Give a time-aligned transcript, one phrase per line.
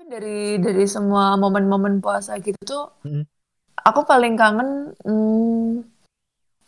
[0.00, 3.20] Tapi dari dari semua momen-momen puasa gitu tuh, Mm.
[3.84, 4.96] aku paling kangen.
[5.04, 5.84] hmm,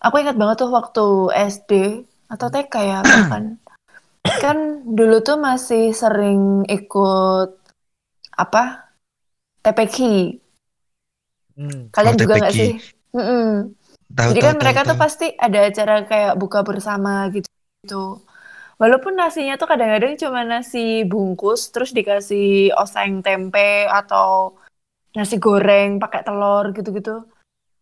[0.05, 3.57] aku ingat banget tuh waktu SD atau TK ya bahkan.
[4.37, 7.57] Kan dulu tuh masih sering ikut
[8.37, 8.93] apa
[9.65, 9.97] TPQ.
[11.57, 11.89] Hmm.
[11.89, 12.77] Kalian Oh, juga nggak sih?
[14.13, 15.03] Tahu Jadi tahu kan tahu, mereka tuh tahu.
[15.09, 17.49] pasti ada acara kayak buka bersama gitu.
[17.81, 18.21] gitu.
[18.83, 24.59] Walaupun nasinya tuh kadang-kadang cuma nasi bungkus, terus dikasih oseng tempe atau
[25.15, 27.23] nasi goreng pakai telur gitu-gitu.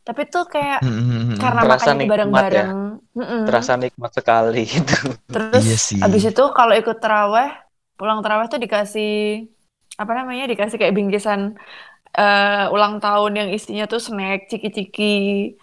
[0.04, 1.38] Tapi tuh kayak Hmm, hmm, hmm, hmm.
[1.40, 2.68] karena Terasa makannya bareng-bareng.
[3.16, 3.42] Mm-mm.
[3.48, 4.96] Terasa nikmat sekali gitu.
[5.32, 6.00] Terus Iya sih.
[6.04, 7.48] abis itu kalau ikut teraweh,
[7.96, 9.48] pulang teraweh tuh dikasih
[9.96, 10.52] apa namanya?
[10.52, 11.56] Dikasih kayak bingkisan
[12.12, 15.56] eh, ulang tahun yang isinya tuh snack, ciki-ciki.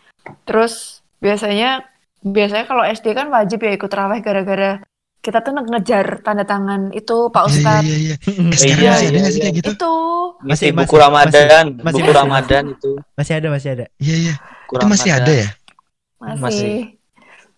[0.49, 1.85] Terus biasanya
[2.25, 4.81] biasanya kalau SD kan wajib ya ikut teraweh gara-gara
[5.25, 7.83] kita tuh ngejar tanda tangan itu Pak Iya iya Ustadz.
[7.83, 8.15] iya iya.
[8.47, 9.45] Eh, sekarang Iya, masih ada iya, nggak sih iya.
[9.45, 9.69] kayak gitu?
[9.75, 9.91] Itu
[10.39, 12.17] Masih- buku Ramadan, masih- buku masih.
[12.19, 12.91] Ramadan itu.
[13.17, 13.85] Masih ada, masih ada.
[13.99, 14.33] Iya iya.
[14.71, 15.47] Itu masih ada ya?
[16.17, 16.41] masih.
[16.41, 16.77] Masih.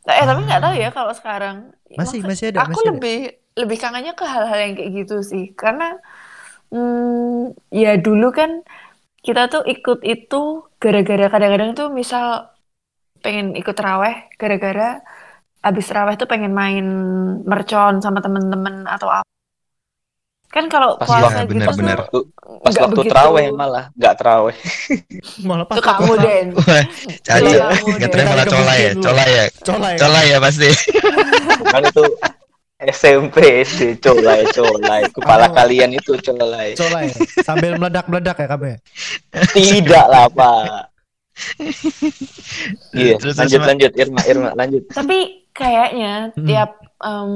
[0.08, 0.82] Nah, eh tapi nggak tahu Ah.
[0.82, 1.58] ya kalau sekarang.
[1.94, 3.18] Masih, masih ada, Aku lebih
[3.54, 6.00] lebih kangennya ke hal-hal yang kayak gitu sih, karena
[6.72, 8.64] hmm, ya dulu kan
[9.26, 12.50] kita tuh ikut itu gara-gara kadang-kadang tuh misal
[13.20, 15.04] pengen ikut raweh gara-gara
[15.62, 16.86] abis raweh tuh pengen main
[17.44, 19.28] mercon sama temen-temen atau apa.
[20.50, 22.00] Kan kalau Pas puasa waktu- gitu benar-benar.
[22.10, 22.26] tuh
[22.60, 23.14] Pas waktu begitu.
[23.14, 24.56] teraweh malah nggak teraweh.
[25.48, 26.48] Malah pas Itu kamu Den.
[27.22, 27.38] Caca.
[27.70, 29.98] Kamu Nggak terima malah cola ya, cola ya, Cola ya.
[30.02, 30.70] cola ya pasti.
[31.70, 32.04] kan itu
[32.80, 35.54] SMP SD colai colai kepala Oh.
[35.54, 37.14] kalian itu colai Cola ya.
[37.44, 38.78] Sambil meledak-meledak ya kamu ya.
[39.54, 40.88] tidak lah pak
[42.94, 43.68] iya Terus, terus, lanjut Mak.
[43.70, 45.18] lanjut Irma Irma lanjut Tapi
[45.52, 46.46] kayaknya Mm.
[46.48, 47.34] tiap em,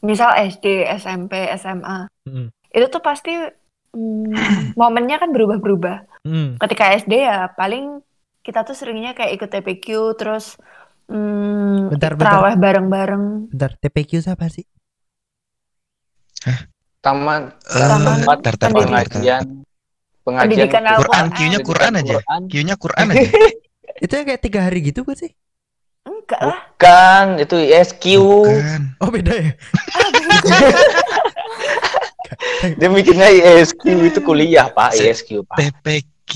[0.00, 2.48] misal SD, SMP, SMA Mm.
[2.70, 3.32] itu tuh pasti
[3.88, 5.96] mm, momennya kan berubah-berubah.
[6.22, 6.60] Hmm.
[6.60, 8.04] Ketika SD ya paling
[8.44, 10.60] kita tuh seringnya kayak ikut TPQ terus
[11.08, 12.28] mm, Bentar, bentar.
[12.36, 13.24] terawih bareng-bareng.
[13.50, 14.68] Bentar, TPQ siapa sih?
[16.98, 19.42] taman Eh, Taman tempat tar, tar, tar, tar, tar.
[20.28, 21.00] Pengajian pengajian Pendidikan.
[21.00, 21.24] Quran.
[21.32, 22.14] Q-nya Quran aja.
[22.20, 22.40] Quran.
[22.52, 23.28] Q-nya Quran aja.
[23.98, 25.32] Itu yang kayak tiga hari gitu kan sih?
[26.04, 26.60] Enggak lah.
[26.78, 28.80] bukan itu ISQ Bukan.
[29.00, 29.52] Oh beda ya?
[32.78, 36.32] dia mikirnya ISQ itu kuliah pak ISQ pak TPQ.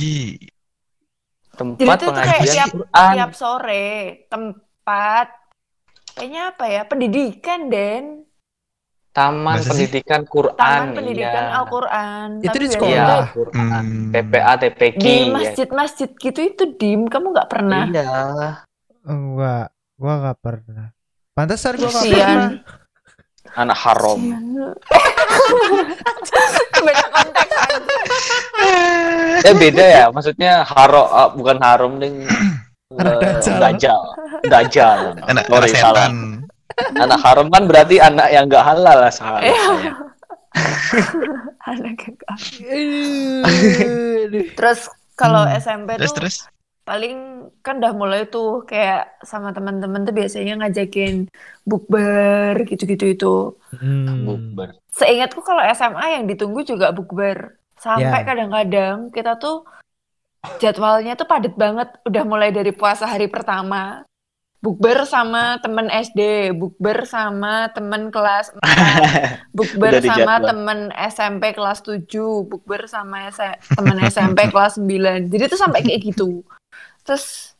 [1.52, 3.90] Jadi tempat itu tuh kayak pengajian tiap Quran tiap sore
[4.32, 5.26] tempat
[6.16, 6.82] kayaknya apa ya?
[6.88, 8.04] Pendidikan, Den.
[9.12, 9.84] Taman Masa sih?
[9.84, 11.54] pendidikan Quran Taman pendidikan iya.
[11.54, 12.28] Al-Qur'an.
[12.38, 12.90] Itu di biasanya sekolah.
[12.90, 14.08] iya tuh Quran Hmm.
[14.10, 15.28] TPA TPQ di ya.
[15.30, 18.08] masjid-masjid gitu itu dim kamu nggak pernah iya
[19.02, 20.86] Enggak, gua gak pernah.
[21.32, 22.50] Pantesan gua gak pernah.
[23.52, 24.20] anak haram
[26.82, 27.94] beda konteks aja.
[29.42, 32.24] eh beda ya maksudnya haro ah, bukan haram ding
[32.92, 33.56] Anak eh, dajjal.
[33.58, 34.00] dajjal
[34.46, 36.12] dajjal Anak, Sorry, anak setan.
[36.94, 39.92] Anak haram kan berarti anak yang nggak halal lah salah Iya.
[41.64, 42.36] Anak kakak.
[44.52, 44.80] terus
[45.14, 45.56] kalau Hmm.
[45.56, 46.36] SMP Terus tuh terus.
[46.82, 47.16] paling
[47.60, 51.30] kan udah mulai tuh kayak sama teman-teman tuh biasanya ngajakin
[51.62, 53.34] bukber gitu-gitu itu
[53.72, 54.26] Hmm.
[54.26, 54.76] Bukber.
[54.90, 58.26] seingatku kalau SMA yang ditunggu juga bukber sampai Ya.
[58.26, 59.64] kadang-kadang kita tuh
[60.58, 64.02] jadwalnya tuh padat banget udah mulai dari puasa hari pertama
[64.62, 72.06] bukber sama temen SD bukber sama temen kelas 4 bukber sama temen SMP kelas 7
[72.46, 76.46] bukber sama S- temen SMP kelas 9 jadi tuh sampai kayak gitu.
[77.02, 77.58] Terus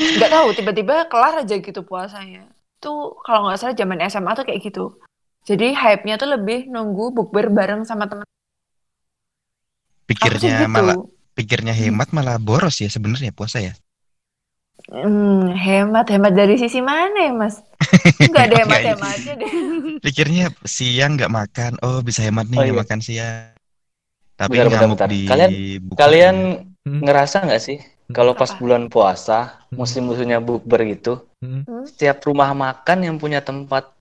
[0.00, 2.48] nggak tahu tiba-tiba kelar aja gitu puasanya.
[2.80, 4.96] Tuh kalau nggak salah zaman SMA tuh kayak gitu.
[5.44, 8.24] Jadi hype-nya tuh lebih nunggu bukber bareng sama temen.
[10.08, 10.72] Pikirnya gitu.
[10.72, 10.96] malah
[11.36, 13.76] pikirnya hemat malah boros ya sebenarnya puasa ya.
[14.90, 17.62] Hmm, hemat hemat dari sisi mana ya mas
[18.20, 19.50] nggak ada hemat Nggak, hematnya deh
[20.04, 22.82] Pikirnya siang nggak makan, oh bisa hemat nih Oh, nggak iya.
[22.82, 23.54] makan siang.
[24.34, 25.08] Tapi Bentar, bentar, bentar.
[25.08, 25.52] di Kalian-
[25.84, 26.36] buka kalian
[26.80, 27.00] Hmm.
[27.04, 27.78] ngerasa nggak sih
[28.10, 29.78] kalau pas bulan puasa Hmm.
[29.78, 31.62] musim-musimnya bukber gitu Hmm.
[31.84, 33.92] setiap rumah makan yang punya tempat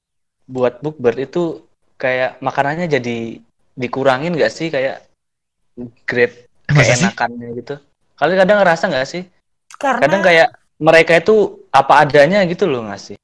[0.47, 1.61] buat bukber itu
[1.95, 3.37] kayak makanannya jadi
[3.75, 5.03] dikurangin nggak sih kayak
[6.03, 7.75] grade keenakannya gitu
[8.15, 9.23] kalian kadang ngerasa nggak sih
[9.75, 10.47] karena kadang kayak
[10.79, 13.17] mereka itu apa adanya gitu loh nggak sih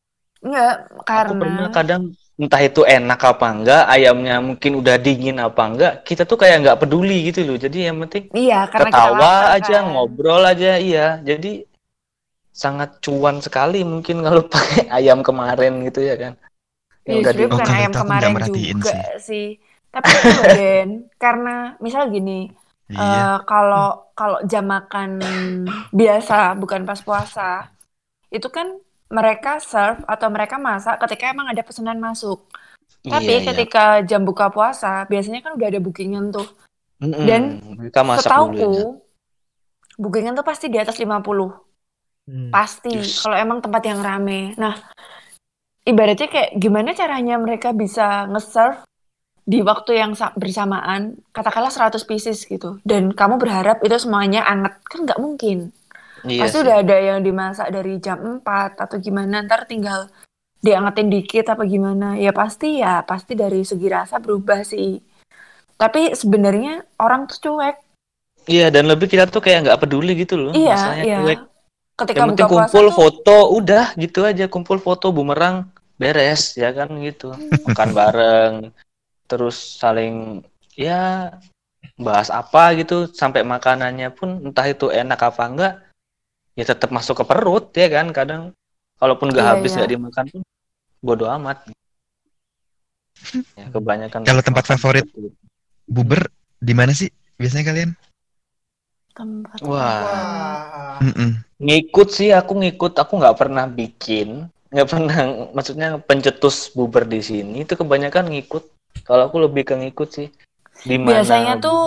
[0.45, 2.03] nggak aku pernah karena kadang
[2.35, 6.79] entah itu enak apa enggak ayamnya mungkin udah dingin apa enggak kita tuh kayak nggak
[6.83, 7.55] peduli gitu loh.
[7.55, 9.83] Jadi yang penting iya karena kita ketawa lapar, aja kan.
[9.95, 11.07] ngobrol aja iya.
[11.23, 11.63] Jadi
[12.51, 16.33] sangat cuan sekali mungkin kalau pakai ayam kemarin gitu ya kan.
[17.05, 19.47] Iya, yang udah sebenarnya di Oh, bukan ayam kemarin juga sih.
[19.95, 22.51] Tapi itu loh, Den, karena misal gini,
[22.85, 23.01] Iya.
[23.01, 25.17] eh, kalau kalau jam makan
[25.89, 27.73] biasa bukan pas puasa,
[28.29, 28.77] itu kan
[29.09, 32.45] mereka serve atau mereka masak ketika emang ada pesanan masuk.
[33.01, 33.47] Tapi Iya, iya.
[33.53, 36.45] ketika jam buka puasa, biasanya kan udah ada bookingan tuh.
[36.95, 37.27] Mm-mm.
[37.27, 38.39] dan mereka masak dulu ya.
[38.55, 38.73] Setauku,
[39.99, 41.51] bookingan tuh pasti di atas 50.
[42.25, 42.49] Hmm.
[42.49, 43.19] Pasti, Yes.
[43.19, 44.55] kalau emang tempat yang rame.
[44.55, 44.73] Nah,
[45.83, 48.81] ibaratnya kayak gimana caranya mereka bisa nge-serve
[49.45, 52.81] di waktu yang sa- bersamaan, katakanlah 100 pieces gitu.
[52.81, 54.81] Dan kamu berharap itu semuanya anget.
[54.89, 55.69] Kan nggak mungkin.
[56.25, 56.63] Iya Pasti sih.
[56.65, 60.09] udah ada yang dimasak dari jam 4 atau gimana, ntar tinggal
[60.57, 62.17] diangetin dikit apa gimana.
[62.17, 64.97] Ya pasti ya, pasti dari segi rasa berubah sih.
[65.77, 67.77] Tapi sebenarnya orang tuh cuek.
[68.49, 70.53] Iya, dan lebih kita tuh kayak nggak peduli gitu loh.
[70.57, 71.17] Iya, Masalahnya iya.
[71.21, 71.41] cuek.
[71.95, 74.45] Ketika Yang penting kumpul tuh, foto, udah gitu aja.
[74.49, 75.69] Kumpul foto, bumerang,
[76.01, 77.31] beres ya kan gitu.
[77.69, 78.53] Makan bareng,
[79.25, 80.41] terus saling
[80.75, 81.33] ya
[81.95, 85.73] bahas apa gitu sampai makanannya pun entah itu enak apa enggak
[86.53, 88.51] ya tetap masuk ke perut ya kan kadang
[88.97, 89.77] kalaupun nggak Iya, habis iya.
[89.81, 90.41] nggak dimakan pun
[90.99, 91.57] bodo amat
[93.55, 95.05] ya kebanyakan Kalau tempat favorit?
[95.07, 95.31] itu.
[95.85, 96.27] Buber
[96.59, 97.07] di mana sih
[97.37, 97.91] biasanya kalian?
[99.15, 101.39] tempat wah Mm-mm.
[101.55, 105.17] ngikut sih aku ngikut aku nggak pernah bikin nggak pernah
[105.55, 108.74] maksudnya pencetus buber di sini itu kebanyakan ngikut
[109.05, 110.27] kalau aku lebih ke ngikut sih
[110.85, 111.79] di mana Biasanya tuh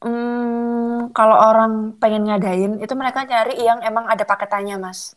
[0.00, 5.16] hmm, kalau orang pengen ngadain itu mereka nyari yang emang ada paketannya, Mas.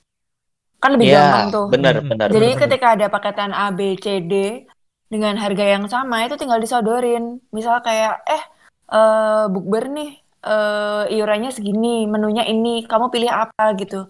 [0.79, 1.65] Kan lebih ya gampang tuh.
[1.69, 2.09] benar Hmm.
[2.09, 2.61] benar Jadi benar.
[2.65, 4.33] ketika ada paketan A, B, C, D
[5.11, 7.37] dengan harga yang sama itu tinggal disodorin.
[7.51, 8.43] Misal kayak eh
[8.95, 10.11] eh bukber nih
[10.49, 14.07] eh iurannya segini, menunya ini, kamu pilih apa gitu.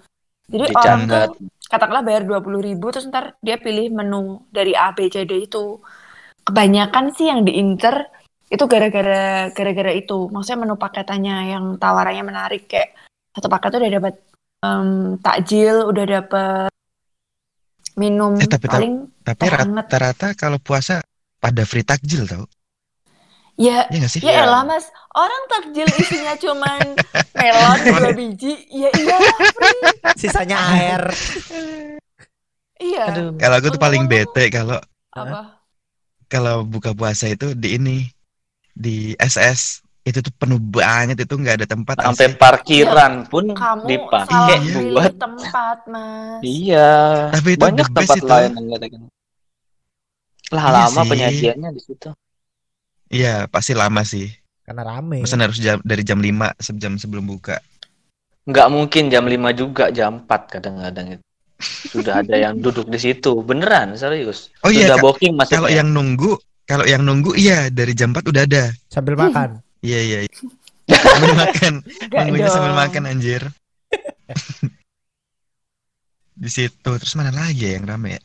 [0.49, 1.25] Jadi orang tuh
[1.69, 5.77] katakanlah bayar 20.000 ribu terus ntar dia pilih menu dari A, B, C, D itu.
[6.49, 8.09] Kebanyakan sih yang diincer
[8.47, 10.25] itu gara-gara gara-gara itu.
[10.27, 12.97] Maksudnya menu paketannya yang tawarannya menarik kayak
[13.29, 14.13] satu paket tuh udah dapat
[14.59, 16.71] em, takjil, udah dapat
[17.95, 21.05] minum Eh, tapi- paling Tapi rata-rata kalau puasa
[21.37, 22.49] pada free takjil tau?
[23.53, 24.19] ya Iya nggak sih?
[24.19, 24.41] ya Iya.
[24.41, 26.79] elah mas orang takjil isinya cuman
[27.37, 29.17] melon dua biji ya iya
[29.51, 29.83] free
[30.15, 31.03] Sisanya air.
[32.79, 34.79] iya aduh Kalau aku tuh paling bete kalau
[35.11, 35.58] apa
[36.29, 37.97] kalau buka puasa itu di ini
[38.71, 42.39] di SS itu tuh penuh banget itu nggak ada tempat sampai asli.
[42.39, 44.79] parkiran pun kamu dipakai Iya.
[44.89, 46.93] buat tempat mas iya
[47.29, 48.25] Tapi itu banyak tempat itu.
[48.25, 49.01] lain yang ada kan.
[50.49, 51.09] lah Iya lama sih.
[51.11, 52.09] penyajiannya di situ
[53.09, 54.29] Iya pasti lama sih.
[54.61, 55.25] Karena rame.
[55.25, 57.57] Pesan harus jam, dari jam 5 sejam sebelum buka.
[58.45, 61.25] nggak mungkin jam 5 juga jam 4 kadang-kadang itu
[61.61, 65.69] sudah ada yang duduk di situ beneran serius Oh iya sudah Kak, booking maksudnya kalau
[65.69, 66.31] yang nunggu
[66.69, 68.69] kalau yang nunggu iya dari jam 4 udah ada.
[68.93, 69.57] Sambil makan.
[69.81, 70.19] Iya iya.
[70.29, 70.33] iya.
[71.01, 71.73] sambil makan.
[72.13, 73.41] Nunggunya sambil makan anjir.
[76.39, 78.21] di situ terus mana lagi ya yang rame ya?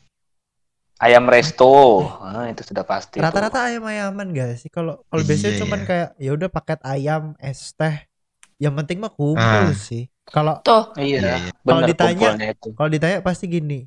[0.95, 3.19] ayam resto ah, itu sudah pasti.
[3.19, 4.69] Rata-rata ayam-ayaman gak sih?
[4.71, 5.87] Kalau kalau Iya, biasanya cuman iya.
[5.89, 8.07] kayak ya udah paket ayam, es teh.
[8.55, 9.75] Yang penting mah kumpul Ah.
[9.75, 10.07] sih.
[10.25, 11.51] Kalau tuh iya, Iya, iya.
[11.61, 12.37] Kalau ditanya-
[12.73, 13.85] kalau ditanya pasti gini.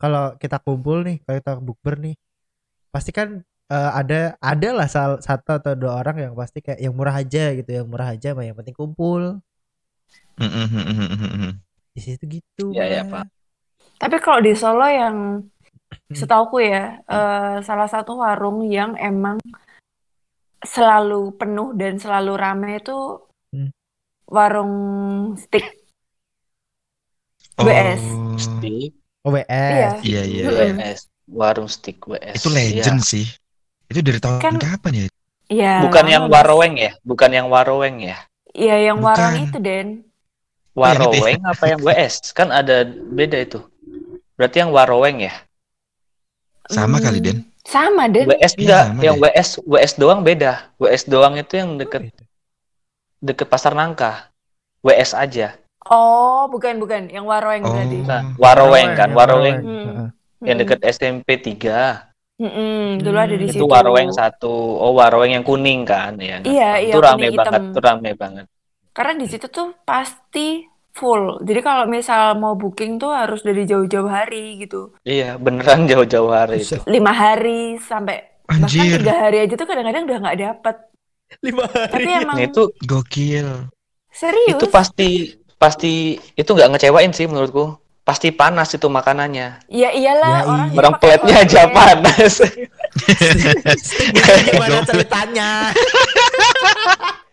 [0.00, 2.14] Kalau kita kumpul nih, kalau kita bukber nih,
[2.88, 7.14] pasti kan eh, ada ada lah satu atau dua orang yang pasti kayak yang murah
[7.14, 9.38] aja gitu, yang murah aja mah yang penting kumpul.
[11.94, 12.74] Di situ gitu.
[12.74, 13.10] Iya, iya, Mas.
[13.12, 13.26] Pak.
[14.00, 15.46] Tapi kalau di Solo yang
[16.10, 19.38] setauku ya, eh, salah satu warung yang emang
[20.60, 22.96] selalu penuh dan selalu rame itu
[23.54, 23.70] Hmm.
[24.26, 24.74] warung
[25.36, 25.79] steak.
[27.56, 28.02] Oh, WS.
[28.36, 30.00] Stick OBS.
[30.00, 30.42] Iya iya.
[30.44, 30.76] Mm-mm.
[30.78, 33.26] WS warung stick WS Itu legend sih.
[33.86, 35.06] Itu dari tahun Kan- kapan ya?
[35.50, 38.14] Iya, bukan yang waroweng ya bukan yang waroweng ya
[38.50, 39.46] Iya, yang warung Bukan.
[39.50, 39.88] itu, Den.
[40.72, 40.94] Oh, ya?
[40.94, 43.58] waroweng apa yang WS kan ada beda itu
[44.34, 45.34] berarti yang waroweng ya
[46.66, 47.38] Sama Hmm, kali, Den.
[47.66, 48.30] Sama, Den.
[48.30, 49.22] WS Iya, enggak sama yang deh.
[49.26, 52.02] WS WS doang beda WS doang itu yang deket
[53.18, 54.30] deket pasar nangka
[54.80, 57.08] WS aja Oh, bukan, bukan.
[57.08, 57.72] Yang warung Oh.
[57.72, 57.96] berarti.
[58.04, 59.80] nah, waroweng kan yang waroweng Hmm.
[59.80, 60.08] Heeh.
[60.42, 63.68] yang deket SMP 3 Mm-mm, Dulu ada di Hmm, itu situ.
[63.68, 67.64] waroweng satu oh waroweng yang kuning kan ya Iya, iya, itu rame kuning banget hitam.
[67.66, 68.46] itu rame banget
[68.90, 71.38] Karena di situ tuh pasti full.
[71.40, 74.96] Jadi kalau misal mau booking tuh harus dari jauh-jauh hari gitu.
[75.02, 76.80] iya beneran jauh-jauh hari itu.
[76.86, 80.76] Lima hari sampai bahkan Anjir, tiga hari aja tuh kadang-kadang udah nggak dapet.
[81.40, 81.92] Lima hari.
[81.94, 83.48] Tapi emang Nah, itu gokil.
[84.10, 84.56] serius.
[84.56, 85.08] itu pasti
[85.60, 85.94] pasti
[86.34, 90.78] itu nggak ngecewain sih menurutku pasti panas itu makanannya Ya iyalah Ya orang iya.
[90.80, 91.74] orang pakai plate-nya aja oranye.
[91.76, 92.34] panas
[94.16, 95.48] gitu gimana ceritanya?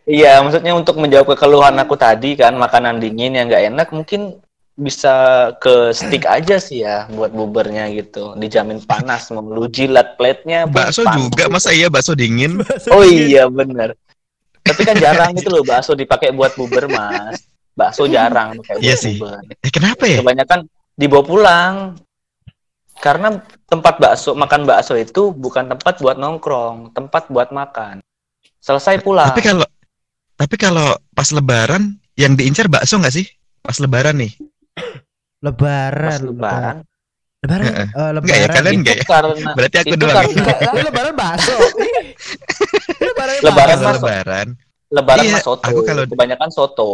[0.06, 4.40] Iya, maksudnya untuk menjawab kekeluhan aku tadi kan makanan dingin yang nggak enak mungkin
[4.78, 5.12] bisa
[5.58, 8.32] ke stick aja sih ya buat bubernya gitu.
[8.38, 11.18] Dijamin panas, mau lu jilat plate-nya Bakso panas.
[11.18, 12.62] juga masa iya bakso dingin?
[12.88, 14.00] Oh iya bener.
[14.62, 17.44] Tapi kan jarang gitu loh bakso dipakai buat buber mas.
[17.78, 19.16] Bakso jarang pakai buat Iya sih.
[19.16, 19.38] buber.
[19.62, 20.18] Eh kenapa ya?
[20.20, 20.60] Kebanyakan
[20.98, 21.74] dibawa pulang.
[22.98, 28.02] Karena tempat bakso makan bakso itu bukan tempat buat nongkrong, tempat buat makan.
[28.58, 29.30] Selesai pulang.
[29.30, 29.68] Tapi kalau
[30.34, 33.30] tapi kalau pas lebaran yang diincar bakso nggak sih?
[33.62, 34.34] Pas lebaran nih.
[35.38, 36.10] Lebaran.
[36.10, 36.78] pas lebaran
[37.38, 37.70] Lebaran.
[37.70, 37.86] Heeh.
[37.86, 38.22] eh, lebaran.
[38.26, 39.06] Enggak ya kalian itu enggak ya?
[39.06, 40.16] karena Berarti aku doang.
[40.18, 40.72] karena.
[40.74, 41.54] Ini lebaran bakso.
[43.06, 44.02] lebaran Lebaran bakso.
[44.02, 44.48] Lebaran
[44.88, 45.64] lebaran Iya, mas soto.
[45.68, 46.92] aku kalau- kebanyakan soto.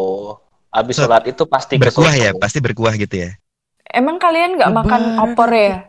[0.73, 3.37] Habis So- sholat itu pasti berkuah ya, pasti berkuah gitu ya.
[3.85, 5.85] Emang kalian nggak makan opor ya?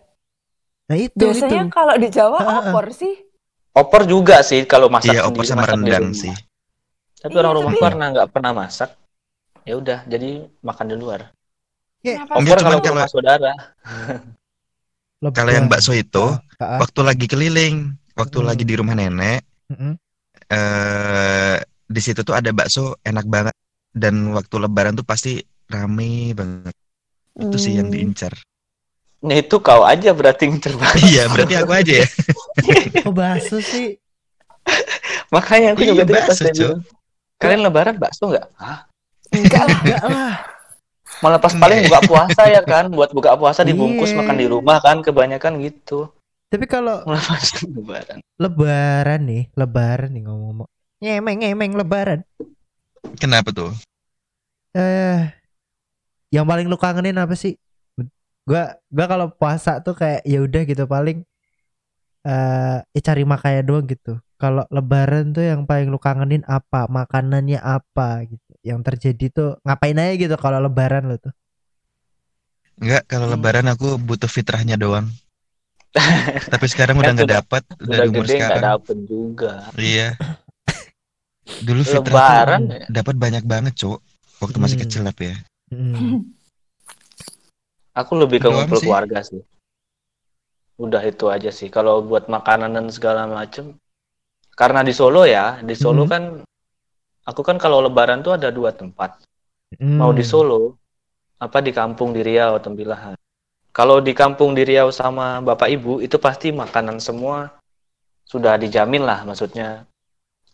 [0.85, 1.73] Nah itu Biasanya itu.
[1.73, 2.61] kalau di Jawa Ha-ha.
[2.69, 3.15] opor sih.
[3.73, 6.31] Opor juga sih kalau masak Iya, sendiri, opor sama rendang sih.
[7.17, 8.91] Tapi Iya, orang rumah tapi- karena nggak pernah masak,
[9.65, 11.21] ya udah jadi makan di luar.
[12.05, 12.33] Ya, Kenapa?
[12.37, 13.53] Enggak, Opor kalau kalau- rumah saudara.
[15.25, 16.21] Kalau yang bakso itu
[16.61, 16.79] Ah, ah.
[16.79, 17.77] waktu lagi keliling,
[18.13, 18.47] waktu Hmm.
[18.47, 19.41] lagi di rumah nenek,
[19.73, 19.97] Mm-mm.
[20.53, 23.57] eh di situ tuh ada bakso enak banget
[23.95, 25.39] dan waktu lebaran tuh pasti
[25.71, 26.75] rame banget.
[27.35, 27.95] Itu sih yang Hmm.
[27.95, 28.35] diincar.
[29.25, 31.01] Nah itu kau aja berarti ngincer banget.
[31.01, 32.07] Iya, berarti aku aja ya.
[33.07, 33.97] Kok bakso sih?
[35.35, 36.69] Makanya aku Iya, juga pas bakso,
[37.41, 38.47] Kalian lebaran bakso nggak?
[38.61, 38.85] Hah?
[39.33, 39.79] Enggak lah.
[39.81, 40.35] Enggak lah.
[41.23, 44.21] Malah pas paling buka puasa ya kan, buat buka puasa dibungkus Iya.
[44.21, 46.11] makan di rumah kan, kebanyakan gitu.
[46.53, 47.01] Tapi kalau
[47.75, 48.19] lebaran.
[48.37, 50.69] lebaran nih, lebaran nih ngomong-ngomong.
[51.01, 52.21] Ngemeng ngemeng lebaran.
[53.21, 53.71] Kenapa tuh?
[54.75, 55.31] Eh
[56.35, 57.55] yang paling lu kangenin apa sih?
[58.45, 61.23] Gua gua kalau puasa tuh kayak ya udah gitu paling
[62.25, 64.19] eh ya cari makanya doang gitu.
[64.41, 66.91] Kalau lebaran tuh yang paling lu kangenin apa?
[66.91, 68.51] Makanannya apa gitu.
[68.65, 71.33] Yang terjadi tuh ngapain aja gitu kalau lebaran lu tuh.
[72.83, 73.35] Enggak, kalau Hmm.
[73.39, 75.07] lebaran aku butuh fitrahnya doang.
[76.53, 78.65] Tapi sekarang udah Kan nggak dapet udah Udah umur gede nggak sekarang.
[78.67, 79.53] dapet juga.
[79.79, 80.09] Iya.
[81.45, 82.89] Dulu tuh ya?
[82.89, 84.01] dapat banyak banget, Cuk.
[84.41, 84.85] Waktu masih Hmm.
[84.89, 85.37] kecil tapi ya.
[85.73, 86.25] Mm.
[87.95, 88.87] Aku lebih ke ngumpul sih.
[88.91, 89.41] keluarga sih.
[90.75, 91.71] Udah itu aja sih.
[91.71, 93.79] Kalau buat makanan dan segala macem,
[94.59, 96.11] karena di Solo ya, di Solo Mhm.
[96.11, 96.23] kan,
[97.23, 99.23] aku kan kalau Lebaran tuh ada dua tempat.
[99.79, 100.03] Mm.
[100.03, 100.75] Mau di Solo,
[101.39, 103.15] apa di kampung di Riau, Tembilahan.
[103.75, 107.51] Kalau di kampung di Riau sama bapak ibu itu pasti makanan semua
[108.27, 109.87] sudah dijamin lah, maksudnya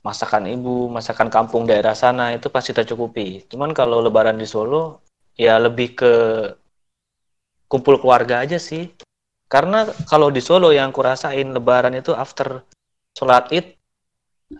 [0.00, 3.44] masakan ibu, masakan kampung daerah sana itu pasti tercukupi.
[3.52, 5.04] Cuman kalau Lebaran di Solo,
[5.36, 6.12] ya lebih ke
[7.68, 8.88] kumpul keluarga aja sih.
[9.50, 12.64] Karena kalau di Solo yang kurasain Lebaran itu after
[13.12, 13.76] sholat id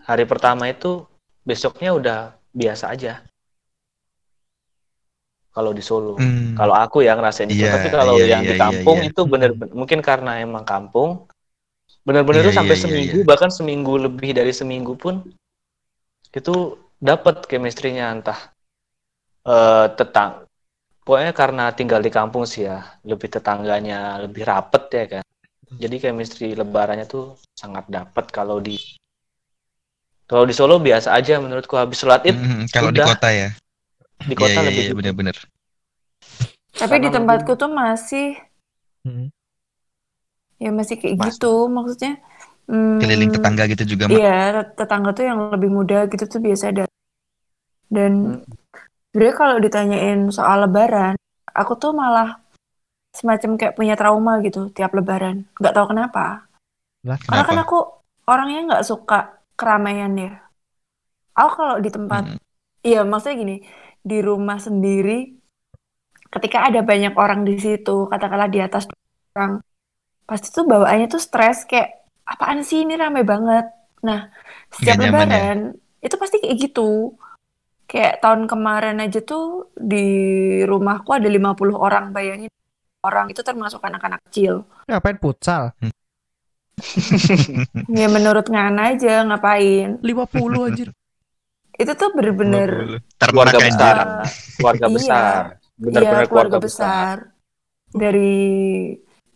[0.05, 1.03] hari pertama itu
[1.41, 2.19] besoknya udah
[2.53, 3.25] biasa aja.
[5.51, 6.15] Kalau di Solo.
[6.15, 6.55] Hmm.
[6.55, 9.09] Kalau aku yang ngerasain itu, Iya, tapi kalau iya, yang iya, di iya, kampung iya.
[9.09, 11.27] itu bener mungkin karena emang kampung
[12.01, 13.25] bener-bener Iya, tuh sampai iya, iya, seminggu iya.
[13.27, 15.21] bahkan seminggu lebih dari seminggu pun
[16.31, 16.55] itu
[16.97, 18.39] dapat chemistry-nya entah
[19.41, 20.45] eh tetang
[21.01, 25.25] pokoknya karena tinggal di kampung sih ya lebih tetangganya lebih rapet ya kan
[25.81, 28.77] jadi chemistry lebarannya tuh sangat dapat kalau di
[30.29, 33.49] kalau di Solo biasa aja menurutku habis sholat id Hmm, kalau di kota ya.
[34.21, 34.97] di kota iya, iya, lebih iya, gitu.
[35.01, 35.37] bener-bener.
[36.77, 38.37] Tapi di tempatku tuh masih
[39.01, 39.33] Mm.
[40.61, 42.21] Ya masih kayak Mas- gitu maksudnya.
[42.69, 44.05] hmm, Keliling tetangga gitu juga.
[44.13, 46.85] Iya, tet- tetangga tuh yang lebih muda gitu tuh biasa ada.
[47.91, 48.45] Dan
[49.11, 51.17] sebenarnya kalau ditanyain soal lebaran,
[51.51, 52.39] aku tuh malah
[53.11, 55.43] semacam kayak punya trauma gitu tiap lebaran.
[55.59, 56.47] Nggak tahu kenapa.
[57.03, 57.65] Lah, Karena kan Kenapa?
[57.67, 57.77] aku
[58.29, 59.19] orangnya nggak suka
[59.57, 60.31] keramaian ya.
[61.35, 62.39] Aku kalau di tempat, Mm.
[62.85, 63.55] iya maksudnya gini,
[63.99, 65.35] di rumah sendiri,
[66.31, 68.87] ketika ada banyak orang di situ, katakanlah di atas
[69.35, 69.59] orang,
[70.31, 73.67] pasti tuh bawaannya tuh stres kayak apaan sih ini rame banget.
[74.01, 74.31] Nah,
[74.71, 75.11] setiap nyaman ya?
[75.11, 75.59] lebaran
[75.99, 77.19] itu pasti kayak gitu.
[77.83, 80.07] Kayak tahun kemarin aja tuh di
[80.63, 82.47] rumahku ada 50 orang, bayangin
[83.03, 84.63] orang itu termasuk anak-anak kecil.
[84.87, 85.75] Ngapain futsal?
[87.91, 89.99] Ya menurut Ngana aja ngapain.
[89.99, 90.89] 50 anjir.
[91.75, 93.95] Itu tuh bener-bener Keluarga besar.
[94.23, 94.95] eh, keluarga Iya.
[94.95, 97.15] besar iya benar-benar keluarga besar.
[97.91, 98.31] Dari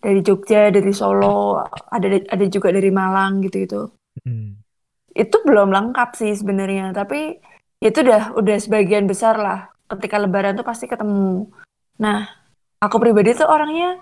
[0.06, 1.58] dari Jogja, dari Solo,
[1.90, 3.90] ada ada juga dari Malang gitu-gitu.
[4.22, 4.62] Mm.
[5.18, 7.42] Itu belum lengkap sih sebenarnya, tapi
[7.82, 9.74] itu udah udah sebagian besar lah.
[9.90, 11.50] Ketika Lebaran tuh pasti ketemu.
[11.98, 12.30] Nah,
[12.78, 13.98] aku pribadi tuh orangnya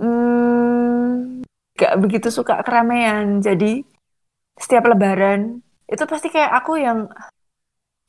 [0.00, 1.44] hmm,
[1.76, 3.44] gak begitu suka keramaian.
[3.44, 3.84] Jadi
[4.56, 7.10] setiap lebaran itu pasti kayak aku yang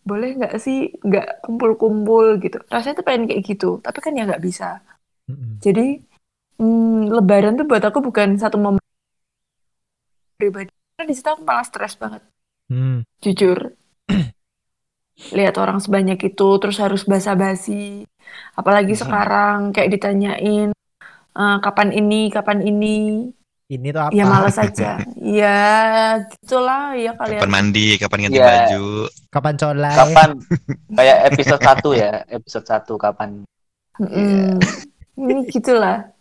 [0.05, 2.61] boleh nggak sih nggak kumpul-kumpul gitu.
[2.71, 4.79] Rasanya tuh pengen kayak gitu, tapi kan ya nggak bisa.
[5.25, 5.57] Mm-mm.
[5.59, 6.14] Jadi
[6.57, 8.81] hmm, lebaran tuh buat aku bukan satu momen
[10.35, 10.71] pribadi.
[10.95, 12.23] Karena di situ aku malah stres banget,
[12.67, 13.03] Hmm.
[13.19, 13.75] jujur.
[15.31, 18.03] Lihat orang sebanyak itu terus harus basa-basi.
[18.51, 18.99] Apalagi Mhm.
[18.99, 20.75] sekarang kayak ditanyain
[21.31, 23.31] "Eh, kapan ini, kapan ini.
[23.65, 24.11] Ini tuh apa?
[24.11, 24.99] Ya malas aja.
[25.39, 25.59] Ya
[26.29, 27.39] gitulah ya kalian.
[27.41, 28.45] Kapan mandi, kapan ganti Iya.
[28.45, 28.85] baju.
[29.31, 29.95] Kapan colai?
[29.95, 30.29] Kapan
[30.99, 33.29] kayak episode 1 ya, episode 1 kapan.
[33.97, 34.59] Mm-mm.
[35.17, 36.11] Ini gitulah.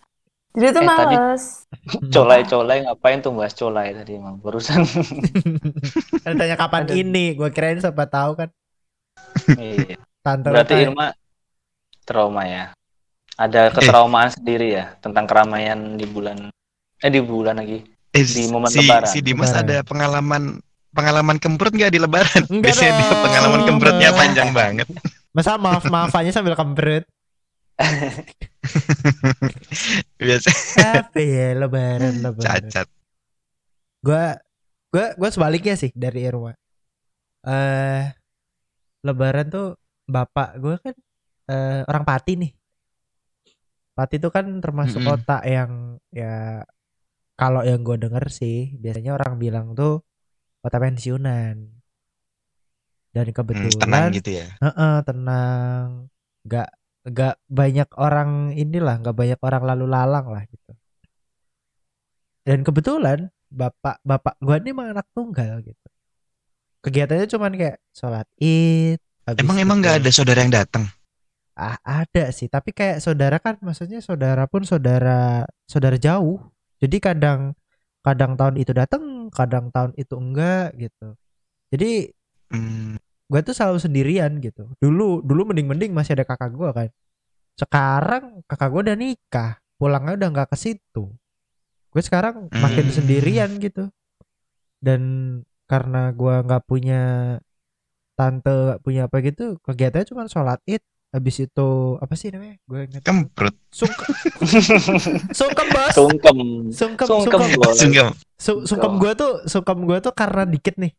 [0.54, 1.44] Jadi itu Eh, tadi- males.
[2.14, 4.86] Colai-colai ngapain tuh bahas colai tadi emang barusan.
[6.24, 6.94] Kan tanya kapan Aduh.
[6.94, 7.34] ini?
[7.34, 8.48] Gue kirain siapa tahu kan
[9.50, 9.98] Iya.
[10.20, 11.06] tante Berarti Rita- Irma
[12.02, 12.70] trauma ya.
[13.34, 16.48] Ada ketraumaan sendiri ya tentang keramaian di bulan
[16.96, 17.82] eh di bulan lagi.
[18.08, 19.10] Eh, Di momen si, lebaran.
[19.10, 19.66] si Dimas Lebaran.
[19.66, 20.42] ada pengalaman
[20.88, 22.46] pengalaman kemprut nggak di lebaran?
[22.46, 23.22] Enggak Biasanya dia dong.
[23.26, 24.86] pengalaman kemprutnya panjang banget.
[25.34, 27.02] Masa maaf maafannya sambil kemprut?
[30.18, 30.50] Biasa
[30.90, 32.74] Apa ya lebaran lebaran.
[32.74, 32.88] cacat.
[34.06, 34.24] Gua
[34.92, 36.52] gua gua sebaliknya sih dari Irma.
[37.46, 38.02] Eh
[39.06, 39.66] lebaran tuh
[40.14, 40.94] bapak gua kan
[41.52, 42.50] eh, orang Pati nih.
[43.96, 45.08] Pati itu kan termasuk Mm-mm.
[45.08, 45.70] kota yang
[46.20, 46.62] ya
[47.40, 49.92] kalau yang gue denger sih biasanya orang bilang tuh
[50.62, 51.56] kota pensiunan.
[53.14, 54.46] Dan Hmm, kebetulan tenang gitu ya.
[54.62, 55.88] Heeh, tenang.
[56.52, 56.68] Gak
[57.04, 60.72] gak banyak orang inilah, gak banyak orang lalu lalang lah gitu.
[62.44, 65.88] Dan kebetulan bapak bapak gua ini emang anak tunggal gitu.
[66.84, 69.00] Kegiatannya cuman kayak sholat id.
[69.40, 70.84] Emang emang itu- nggak ada saudara yang datang?
[71.54, 76.42] Ah, ada sih, tapi kayak saudara kan maksudnya saudara pun saudara saudara jauh.
[76.82, 77.54] Jadi kadang
[78.04, 81.16] kadang tahun itu datang, kadang tahun itu enggak gitu.
[81.72, 82.12] Jadi
[82.54, 84.68] Hmm, gue tuh selalu sendirian gitu.
[84.78, 86.88] Dulu dulu mending mending masih ada kakak gue kan.
[87.54, 91.04] Sekarang kakak gue udah nikah pulangnya udah nggak ke situ.
[91.90, 92.94] Gue sekarang makin Hmm.
[92.94, 93.88] sendirian gitu.
[94.78, 95.02] Dan
[95.64, 97.02] karena gue nggak punya
[98.14, 100.82] tante nggak punya apa gitu kegiatannya cuma sholat id.
[101.14, 101.68] Habis itu
[102.02, 102.58] apa sih namanya?
[102.66, 103.06] Gue ingat.
[103.06, 103.54] Kemprut.
[103.70, 104.10] sungkem.
[105.38, 105.90] Sungkem bos.
[105.94, 106.38] Sungkem.
[106.74, 108.92] sungkem Sungkem, sungkem.
[108.98, 110.90] gue tuh sungkem gue tuh karena dikit nih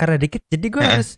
[0.00, 0.40] karena dikit.
[0.48, 0.92] Jadi gue Heeh.
[0.96, 1.10] harus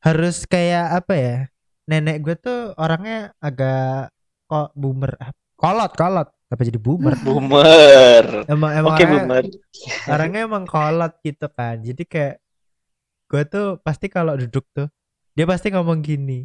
[0.00, 1.36] harus kayak apa ya
[1.84, 4.08] nenek gue tuh orangnya agak
[4.48, 5.12] kok boomer.
[5.20, 6.28] Ah, kolot kolot.
[6.52, 7.16] Apa jadi boomer?
[7.24, 8.44] Boomer.
[8.44, 9.44] emang emang Oke, orangnya, boomer.
[10.08, 11.80] orangnya emang kolot gitu kan.
[11.80, 12.34] Jadi kayak
[13.28, 14.88] gue tuh pasti kalau duduk tuh
[15.32, 16.44] dia pasti ngomong gini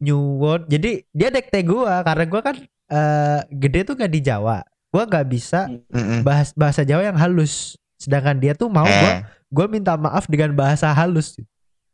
[0.00, 0.64] nyuwun.
[0.64, 2.56] Jadi dia dekte gue karena gue kan
[2.88, 4.64] eh, gede tuh gak di Jawa.
[4.88, 5.68] Gue gak bisa
[6.24, 10.50] bahas bahasa Jawa yang halus sedangkan dia tuh mau gue Eh, gue minta maaf dengan
[10.56, 11.38] bahasa halus.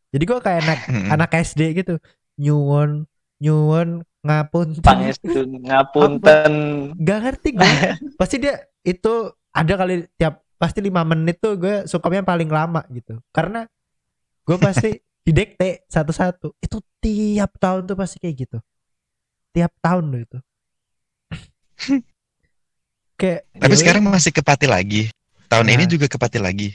[0.09, 0.81] Jadi gue kayak anak
[1.13, 2.01] anak SD gitu.
[2.41, 3.05] Nyuwun
[3.39, 6.53] nyuwun ngapun Pangestu ngapunten.
[6.99, 7.71] gak ngerti gue
[8.19, 13.21] pasti dia itu ada kali tiap pasti lima menit tuh gue sukanya paling lama gitu.
[13.31, 13.69] Karena
[14.43, 16.57] gue pasti didekte satu-satu.
[16.59, 18.59] Itu tiap tahun tuh pasti kayak gitu.
[19.53, 20.39] Tiap tahun loh itu.
[23.19, 25.11] Kayak Tapi ya sekarang masih kepati lagi.
[25.49, 25.75] Tahun Nah.
[25.75, 26.69] ini juga kepati lagi.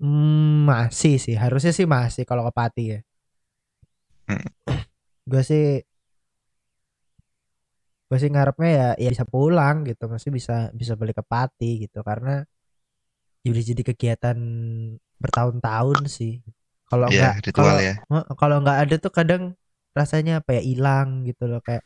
[0.00, 2.98] Hmm, masih sih, harusnya sih masih kalau ke Pati ya.
[4.28, 4.40] Hmm.
[5.28, 5.64] Gue sih
[8.10, 12.00] gue sih ngarepnya ya ya bisa pulang gitu, masih bisa bisa balik ke Pati gitu
[12.02, 12.42] karena
[13.46, 14.38] udah jadi kegiatan
[15.20, 16.40] bertahun-tahun sih.
[16.90, 17.94] Kalau Iya, enggak kalau ya.
[18.40, 19.42] Kalau nggak ada tuh kadang
[19.94, 21.84] rasanya apa ya hilang gitu loh kayak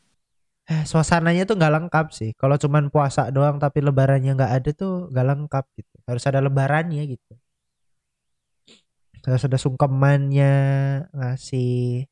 [0.70, 2.30] eh, suasananya tuh nggak lengkap sih.
[2.40, 5.94] Kalau cuman puasa doang tapi lebarannya nggak ada tuh nggak lengkap gitu.
[6.08, 7.32] Harus ada lebarannya gitu.
[9.24, 10.52] Harus ada sungkemannya
[11.16, 12.04] ngasih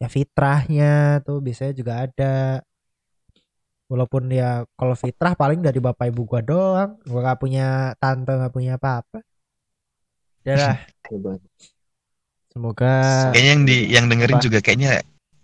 [0.00, 2.64] ya fitrahnya tuh biasanya juga ada.
[3.90, 8.54] Walaupun ya kalau fitrah paling dari bapak ibu gua doang, gua nggak punya tante nggak
[8.56, 9.20] punya apa-apa.
[10.44, 10.76] Ya lah,
[11.08, 11.40] Hebat.
[12.52, 12.92] semoga
[13.32, 14.44] Kayaknya yang di yang dengerin Apa?
[14.44, 14.90] juga kayaknya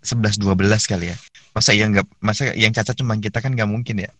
[0.01, 1.17] 11 12 kali ya.
[1.51, 4.11] Masa yang enggak masa yang cacat cuma kita kan nggak mungkin ya.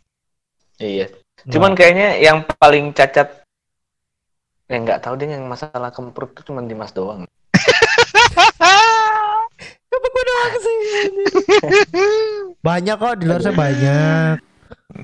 [0.81, 1.07] Iya.
[1.49, 3.41] Cuman kayaknya yang paling cacat
[4.71, 7.27] yang nggak tahu deh yang masalah kemprut itu cuma Dimas doang.
[9.91, 10.79] Kenapa gue doang sih?
[12.63, 14.35] Banyak kok di luar sana banyak.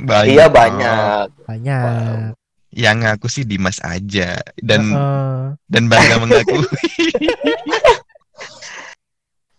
[0.07, 0.31] Banyak.
[0.31, 1.27] iya banyak.
[1.43, 2.31] Banyak.
[2.71, 5.43] Yang ngaku sih Dimas aja dan Heeh.
[5.67, 6.63] dan bangga mengaku.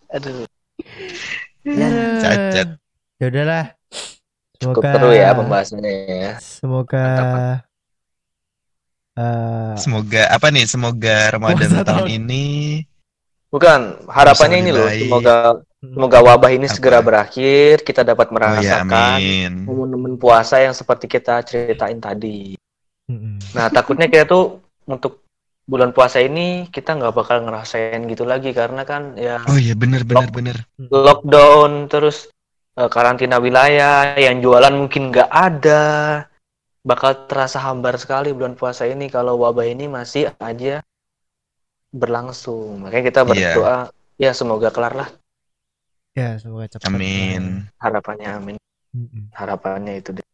[0.09, 0.49] Aduh.
[1.65, 2.19] Aduh.
[2.21, 2.67] Cacat.
[3.19, 3.65] Ya udahlah.
[4.59, 6.31] Cukup Semoga seru ya pembahasannya ya.
[6.39, 7.27] Semoga Mantap,
[9.19, 10.65] eh Semoga apa nih?
[10.67, 12.45] Semoga Ramadan tahun tahun- ini
[13.49, 16.75] Bukan, harapannya ini loh, semoga semoga wabah ini Apa?
[16.77, 19.51] segera berakhir, kita dapat Oh ya merasakan amin.
[19.65, 22.53] momen-momen puasa yang seperti kita ceritain tadi.
[23.57, 25.25] Nah, takutnya kita tuh untuk
[25.71, 30.01] bulan puasa ini kita nggak bakal ngerasain gitu lagi karena kan ya Oh iya bener
[30.09, 30.57] bener bener.
[30.89, 32.17] lockdown terus
[32.79, 35.83] eh, karantina wilayah, yang jualan mungkin nggak ada.
[36.89, 40.81] Bakal terasa hambar sekali bulan puasa ini kalau wabah ini masih aja
[41.93, 42.81] berlangsung.
[42.85, 43.29] Makanya kita Iya.
[43.29, 43.77] berdoa
[44.19, 45.09] ya semoga kelar lah
[46.17, 47.43] ya semoga cepat Amin.
[47.79, 48.57] harapannya amin.
[48.95, 49.23] Mm-mm.
[49.39, 50.25] Harapannya itu deh.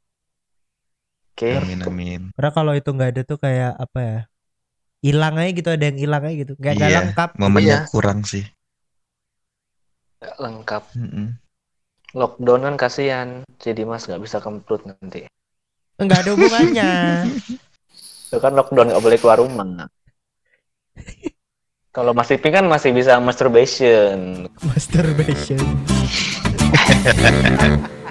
[1.36, 1.52] Oke.
[1.60, 2.22] Amin amin.
[2.36, 4.20] Karena kalau itu nggak ada tuh kayak apa ya
[5.06, 7.00] hilang aja gitu ada yang hilang aja gitu nggak nggak Iya.
[7.00, 7.90] lengkap Momennya Iya.
[7.94, 8.42] kurang sih.
[10.18, 10.84] Nggak lengkap.
[10.98, 11.28] Mm-mm.
[12.16, 13.30] Lockdown kan kasihan.
[13.60, 15.30] Jadi Mas nggak bisa kemprut nanti.
[15.96, 16.92] nggak ada hubungannya
[18.28, 19.86] Itu kan lockdown nggak boleh keluar rumah.
[21.92, 24.50] Kalau Mas Iping kan masih bisa masturbation.
[24.66, 25.62] masturbation